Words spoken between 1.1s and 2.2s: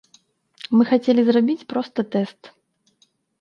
зрабіць проста